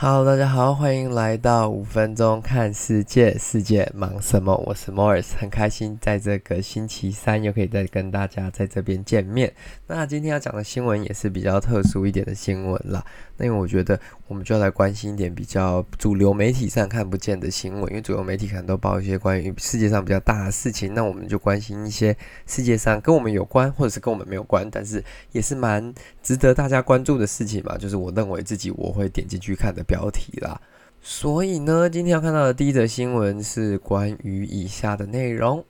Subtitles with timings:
[0.00, 4.56] Hello，大家好，欢迎来到五分钟看世界，世界忙什么？
[4.64, 9.52] 我是 Morris，很开心在这个星期三又可以再跟大家在这边见面。
[9.88, 13.04] 那今天要讲的新闻也是比较特殊一点的新闻啦。
[13.38, 13.98] 那因为我觉得
[14.28, 25.02] 我们就要来关心一点比较主流媒体上看不见的新闻，因为主流媒体可能都报一些关于世界上比较大的事情，那我们就关心一些世界上跟我们有关或者是跟我们没有关，但是
[25.32, 25.92] 也是蛮
[26.22, 27.76] 值得大家关注的事情嘛。
[27.76, 30.60] 就是我认为自己我会点进去看的标题啦。
[31.00, 35.64] 所以呢，今天要看到的第一则新闻是关于以下的内容。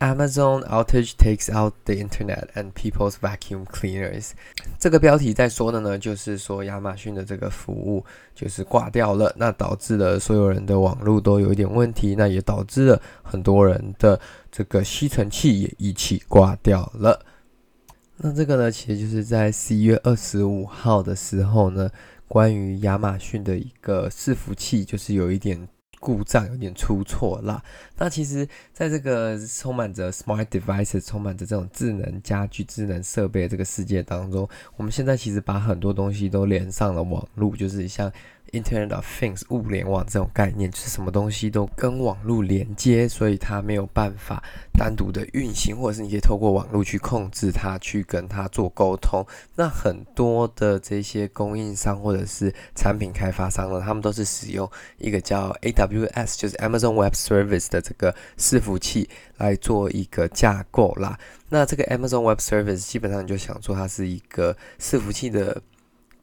[0.00, 4.30] Amazon outage takes out the internet and people's vacuum cleaners。
[4.78, 14.20] 这个标题在说的呢，就是说亚马逊的这个服务就是挂掉了，那导致了所有人的网络都有一点问题，那也导致了很多人的
[14.52, 17.26] 这个吸尘器也一起挂掉了。
[18.18, 21.90] 那这个呢，其实就是在十一月二十五号的时候呢，
[22.28, 25.68] 关于亚马逊的一个伺服器，就是有一点。
[26.00, 27.60] 故障有点出错啦。
[27.96, 38.12] 那其实，在这个充满着 smart devices、充满着这种智能家居、智能设备的这个世界当中，我们现在其实把很多东西都连上了网络，就是像。
[38.52, 49.26] Internet of Things 物联网这种概念，就是什么东西都跟网络连接，所以它没有办法单独的运行，或者是你可以透过网络去控制它，去跟它做沟通。
[49.56, 61.18] 那很多的这些供应商或者是产品开发商呢，他们都是使用一个叫 AWS，就是 Amazon Web Service 的这个伺服器来做一个架构啦。
[61.50, 65.62] 那这个 Amazon Web Service 基本上你就想说它是一个伺服器的。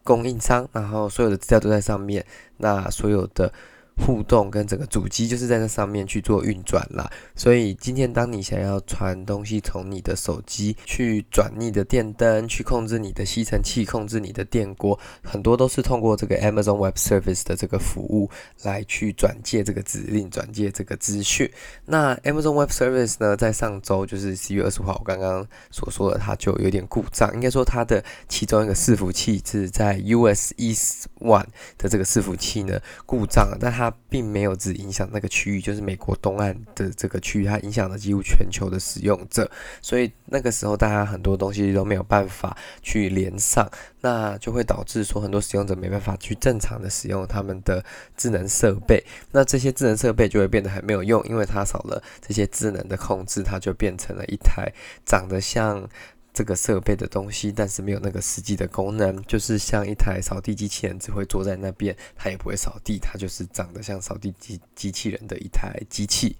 [0.05, 2.25] 供应商，然后所有的资料都在上面，
[2.55, 3.51] 那所有的。
[3.97, 18.29] 互动跟整个主机就是在那上面去做运转啦，所以今天当你想要传东西从你的手机去转你的电灯，去控制你的吸尘器，控制你的电锅，很多都是通过这个 Amazon Web Service 的这个服务
[18.63, 21.49] 来去转借这个指令，转借这个资讯。
[21.85, 31.45] 那 Amazon Web Service 呢，在上周就是十一月二十五号，我刚刚所说的，它就有点故障，应该说它的其中一个伺服器是在 US East One
[31.77, 33.84] 的这个伺服器呢故障，但它。
[33.89, 39.49] 它并没有只影响那个区域，就是美国东岸的这个区域，它影响了几乎全球的使用者，
[39.81, 43.69] 所以那个时候大家很多东西都没有办法去连上，
[44.01, 47.83] 那就会导致说很多使用者没办法去正常的使用他们的
[48.17, 54.71] 智能设备，那这些智能设备就会变得很没有用，因为它少了这些智能的控制，它就变成了一台
[55.05, 55.87] 长得像。
[56.35, 66.35] 这个设备的东西，但是没有那个实际的功能，就是像一台扫地机器人，只会坐在那边，它也不会扫地，它就是长得像扫地机机器人的一台机器。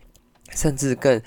[0.52, 1.20] 甚至更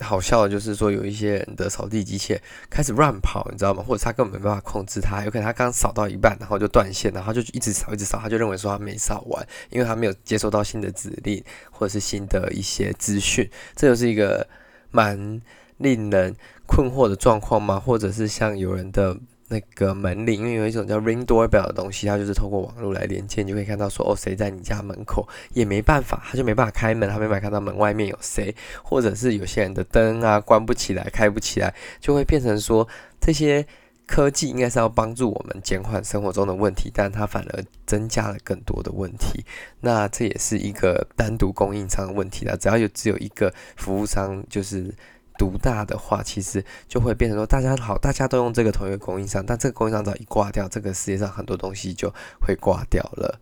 [0.00, 2.36] 好笑的就是说，有一些人的扫地机器
[2.68, 3.84] 开始乱跑，你知道吗？
[3.86, 13.48] 或者他根本没办法控制它，有可能他刚扫到一半，然后就断线，然后就一直扫，一直扫，他就认为说他没扫完，因为他没有接收到新的指令或者是新的一些资讯。
[13.76, 14.44] 这就是一个
[14.90, 15.40] 蛮。
[15.78, 17.80] 令人困惑的状况吗？
[17.80, 19.16] 或者是像有人的
[19.50, 32.86] 那个门铃，因为有一种叫 Ring Doorbell 的东西，它就是透过网络来连接，你就可以看到说哦，谁在你家门口，也没办法，他就没办法开门，他没办法看到门外面有谁，或者是有些人的灯啊关不起来，开不起来，就会变成说
[33.18, 33.64] 这些
[34.06, 39.42] 科技应该是要帮助我们减缓生活中的问题，但它反而增加了更多的问题。
[39.80, 44.94] 那这也是一个单独供应商的问题了，只要有只有一个服务商，就是。
[45.38, 53.40] 独大的话，其实就会变成说，大家好，大家都用这个同一个供应商，但这个供应商只要一挂掉，这个世界上很多东西就会挂掉了。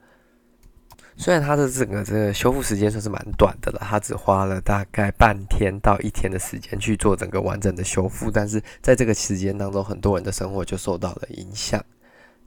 [1.17, 11.83] 虽然它的整个这个修复时间算是蛮短的了，它只花了大概半天到一天的时间去做整个完整的修复，但是在这个时间当中，很多人的生活就受到了影响。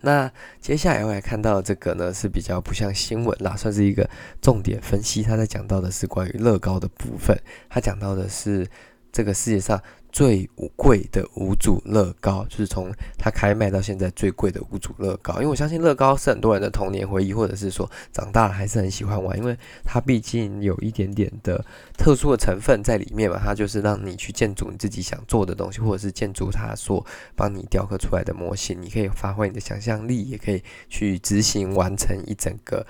[0.02, 4.08] 那接下来我来看到这个呢，是比较不像新闻啦，算是一个
[4.40, 5.24] 重点分析。
[5.24, 7.36] 他在讲到的是关于乐高的部分，
[7.70, 8.68] 他讲到的是。
[9.12, 9.82] 这个世界上
[10.12, 15.36] 最贵的无组乐高，就是从它开卖到现在最贵的无组乐高。
[15.36, 21.64] 因为我相信乐高是很多人的童年回忆，或者是说长大了还是很喜欢玩，因为它毕竟有一点点的
[21.98, 23.40] 特殊的成分在里面嘛。
[23.44, 28.82] 它就是让你去建筑你自己想做的东西，或者是建筑它所帮你雕刻出来的模型。
[28.82, 32.86] 你可以发挥你的想象力，也可以去执行完成一整个。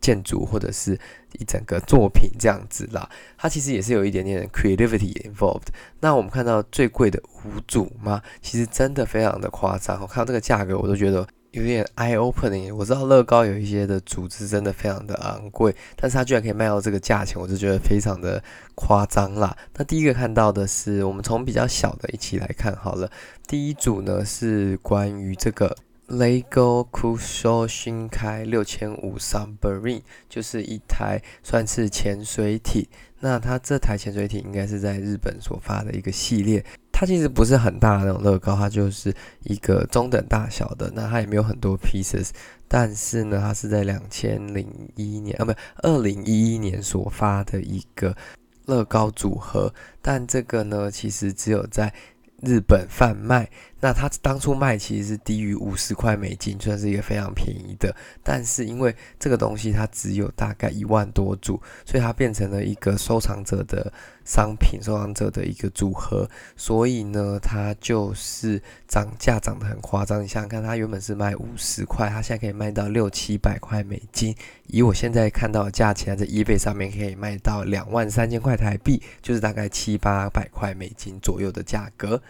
[0.00, 0.98] 建筑或者是
[1.38, 5.66] 一整个作品这样子啦，它其实也是有一点点 creativity involved。
[6.00, 8.22] 那我们看到最贵的五组吗？
[8.40, 10.00] 其实真的非常的夸张。
[10.00, 12.74] 我看到这个价格，我都觉得有点 eye opening。
[12.74, 18.42] 我知道乐高有一些的组织真的非常的昂贵，但是它居然可以卖到这个价钱，我就觉得非常的
[18.74, 19.56] 夸张啦。
[19.76, 23.10] 那第一个看到的是，我们从比较小的一起来看好了。
[23.46, 25.76] 第一组呢是关于这个。
[26.08, 32.86] Lego Kuso 新开六千五 Submarine，就是一台算是潜水艇。
[33.20, 36.64] 那它这台潜水艇应该是在日本所发的一个系列。
[36.90, 39.14] 它其实不是很大的那种乐高，它就是
[39.44, 40.90] 一个中等大小的。
[40.94, 42.30] 那它也没有很多 pieces，
[42.66, 44.66] 但是呢，它是在两千零
[44.96, 45.52] 一年啊，不，
[45.82, 48.16] 二零一一年所发的一个
[48.64, 49.74] 乐高组合。
[50.00, 51.92] 但这个呢，其实只有在
[52.40, 53.50] 日本贩卖。
[53.80, 57.94] 那它当初卖其实是低于五十块美金，算是一个非常便宜的。
[58.22, 63.92] 但是因为这个东西它只有大概一万多组，所以它变成了一个收藏者的
[64.24, 66.28] 商品，收藏者的一个组合。
[66.56, 70.22] 所以呢，它就是涨价涨得很夸张。
[70.22, 74.34] 你想想看，它原本是卖五十块，它现在可以卖到六七百块美金。
[74.66, 82.20] 以我现在看到的价钱，在 eBay 上面可以卖到两万三千块台币，就是大概七八百块美金左右的价格。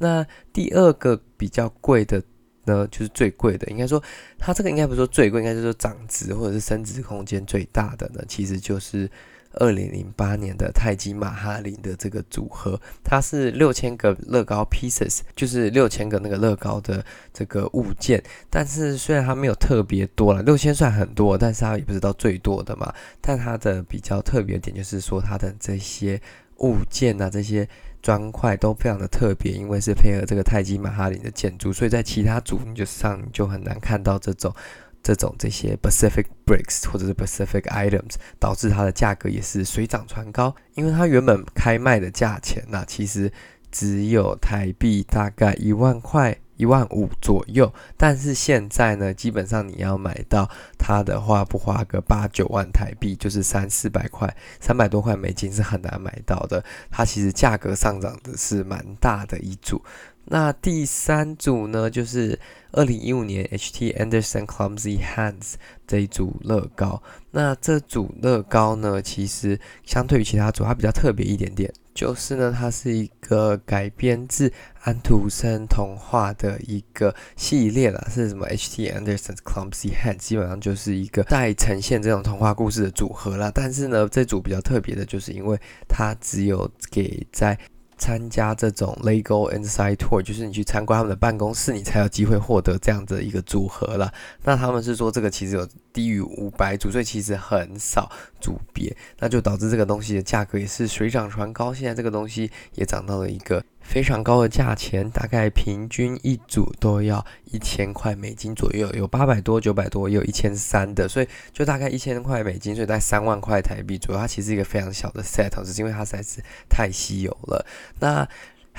[0.00, 2.22] 那第二个比较贵的
[2.64, 4.02] 呢，就是最贵的，应该说
[4.38, 9.10] 它这个应该不是说最贵，应该就是说涨值或者是升值空间最大的呢，其实就是
[9.52, 17.02] 二零零八年的泰姬玛哈林的这个组合，它是六千个乐高 pieces，就是六千个那个乐高的
[17.32, 22.92] 这个物件，但是虽然它没有特别多了，六千算很多，但是它也不是到最多的嘛，
[23.22, 26.20] 但它的比较特别点就是说它的这些
[26.58, 27.66] 物件啊，这些。
[28.02, 34.54] 砖块都非常的特别，因为是配合这个泰姬玛哈林的建筑，所以在其他组你就上就很难看到这种
[35.02, 40.54] 这种这些 Pacific bricks 或者是 Pacific items，导致它的价格也是水涨船高。
[40.74, 43.32] 因为它原本开卖的价钱呢、啊、其实
[43.70, 46.38] 只有台币大概一万块。
[46.58, 50.46] 一万五左右，但是现在呢，基本上你要买到
[50.76, 56.62] 它的话，不花个八九万台币，就是三四百块，三百多块美金是很难买到的。
[56.90, 59.82] 它其实价格上涨的是蛮大的一组。
[60.30, 62.38] 那第三组呢，就是
[62.72, 65.54] 二零一五年 HT Anderson Clumsy Hands
[65.86, 67.02] 这一组乐高。
[67.30, 71.72] 那这组乐高呢，其实相对于其他组，它比较特别一点点。
[71.98, 74.52] 就是呢，它是一个改编自
[74.82, 78.88] 安徒生童话的一个系列啦，是什么？H.T.
[78.88, 83.50] Anderson's Clumsy Hand，基本上就是一个在呈现这种童话故事的组合啦。
[83.52, 87.58] 但是呢，这组比较特别的，就是因为它只有给在
[87.98, 94.12] 参加这种 Lego Inside Tour，就是你去参观他们的办公室，你才有机会获得这样的一个组合了。
[94.44, 98.10] 那他们是说这个其实有低于五百组，所以其实很少
[98.40, 101.74] 组别，那就导致这个东西的价格也是水涨船高。
[101.74, 103.62] 现在这个东西也涨到了一个。
[103.88, 114.20] 非常高的价钱，大概平均一组都要一千块美金左右，有八百多、九百多，也有一千三的，所以就大概一千块美金，所以在三万块台币左右。
[114.20, 117.64] 它其实一个非常小的 set，只是因为它实在是太稀有了。
[117.98, 118.28] 那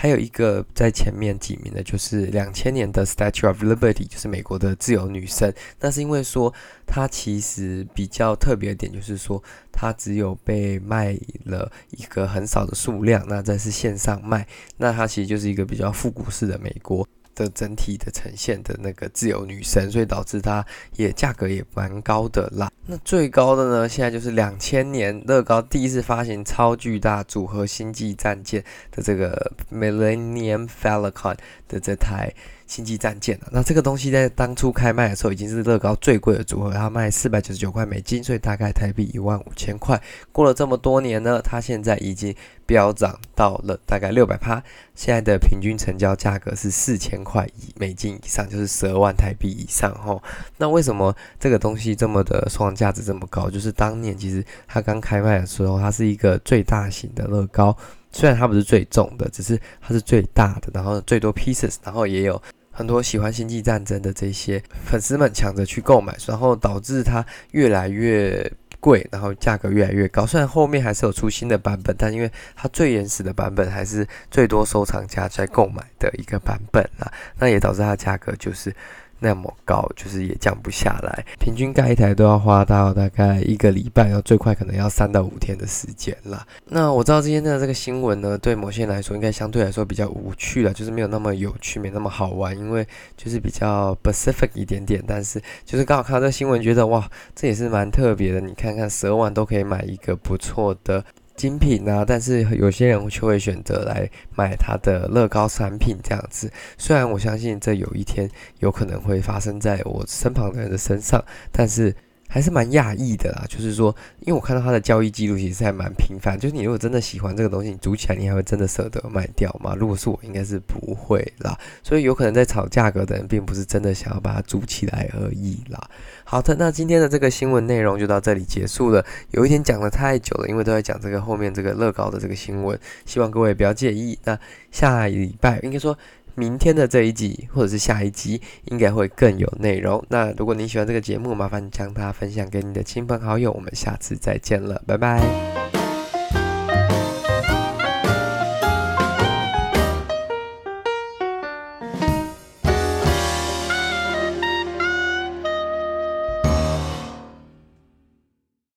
[0.01, 5.53] 还有一个在前面几名的，就是两千年的 Statue of Liberty，就是美国的自由女神。
[5.81, 6.53] 那是因为说
[6.87, 9.43] 它其实比较特别的点，就是说
[9.73, 14.47] 它只有被卖了一个很少的数量，那这是线上卖。
[14.77, 17.05] 那它其实就是一个比较复古式的美国。
[17.39, 20.65] 的整体的呈现的那个自由女神，所以导致它
[20.97, 22.69] 也价格也蛮高的啦。
[22.85, 31.37] 那最高的呢，现在就是两千年乐高第一次发行超巨大组合星际战舰的这个 Millennium Falcon
[31.67, 32.33] 的这台。
[32.69, 39.99] 星际战舰了，那这个东西在当初开卖的时候已经是乐高最贵的组合，它卖四百九十九块美金，所以大概台币一万五千块。
[40.31, 42.33] 过了这么多年呢，它现在已经
[42.67, 50.21] 飙涨到了大概六百趴，现在的平均成交价格是四千块以美金以上，就是十二万台币以上吼。
[50.57, 53.49] 那为什么这个东西这么的收藏价值这么高？
[53.49, 57.75] 就是当年其实它刚开卖的时候，它是一个最大型的乐高，
[58.11, 62.39] 虽然它不是最重的，只是它是最大的，然后最多 pieces，然后也有。
[62.79, 70.25] 很多喜欢星际战争的这些粉丝们抢着去购买，然后导致它越来越贵，然后价格越来越高。
[70.25, 78.73] 虽然后面还是有出新的版本，但因为它最原始的版本还是最多收藏家在购买的一个版本啦，那也导致它的价格就是。
[79.19, 81.25] 那么高，就是也降不下来。
[81.39, 86.45] 平均盖一台都要花到大概一个礼拜，然后最快可能要三到五天的时间啦。
[86.65, 95.03] 那我知道今天的这个新闻呢，对某些人来说应该相对来说比较无趣了，就是没有那么有趣，没那么好玩，因为就是比较 specific 一点点。
[95.07, 98.39] 但是就是刚好看到这个新闻，觉得哇，这也是蛮特别的。
[98.39, 101.03] 你看看十二万都可以买一个不错的。
[101.39, 104.05] 精品啊，但是有些人却会选择来
[104.35, 106.51] 买他的乐高产品这样子。
[106.77, 108.29] 虽然我相信这有一天
[108.59, 111.95] 有可能会发生在我身旁的人的身上，但是
[112.29, 113.43] 还是蛮讶异的啦。
[113.49, 116.39] 就是说，因为我看到他的交易记录其实还蛮频繁。
[116.39, 119.75] 就是你如果真的喜欢这个东西，你组起来，你还会真的舍得卖掉吗？
[119.75, 121.57] 如果是我，应该是不会啦。
[121.83, 125.89] 所以有可能在炒价格的人，并不是真的想要把它组起来而已啦。
[126.23, 129.03] 好的，那今天的这个新闻内容就到这里结束了。
[129.31, 134.17] 有一天讲得太久了，因为都在讲这个后面这个乐高的这个新闻，希望各位不要介意。
[134.23, 134.39] 那
[134.71, 135.97] 下礼拜应该说。
[136.39, 138.41] 明天的这一集，或者是下一集，
[138.71, 140.01] 应该会更有内容。
[140.07, 143.51] 那如果你喜欢这个节目，麻烦将它分享给你的亲朋好友。
[143.51, 145.78] 我们下次再见了，拜拜。